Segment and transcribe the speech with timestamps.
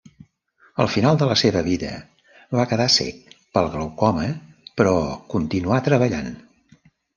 [0.85, 1.91] Al final de la seva vida
[2.61, 4.27] va quedar cec pel glaucoma
[4.83, 4.97] però
[5.37, 6.35] continuà treballant.